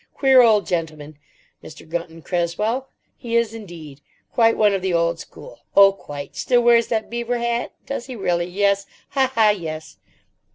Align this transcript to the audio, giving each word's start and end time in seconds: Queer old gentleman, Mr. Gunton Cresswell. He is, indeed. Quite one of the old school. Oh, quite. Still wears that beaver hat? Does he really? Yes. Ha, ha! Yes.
Queer 0.15 0.41
old 0.41 0.65
gentleman, 0.65 1.19
Mr. 1.63 1.87
Gunton 1.87 2.23
Cresswell. 2.23 2.89
He 3.15 3.35
is, 3.37 3.53
indeed. 3.53 4.01
Quite 4.33 4.57
one 4.57 4.73
of 4.73 4.81
the 4.81 4.95
old 4.95 5.19
school. 5.19 5.59
Oh, 5.75 5.91
quite. 5.91 6.35
Still 6.35 6.63
wears 6.63 6.87
that 6.87 7.07
beaver 7.11 7.37
hat? 7.37 7.73
Does 7.85 8.07
he 8.07 8.15
really? 8.15 8.47
Yes. 8.47 8.87
Ha, 9.09 9.31
ha! 9.35 9.49
Yes. 9.51 9.97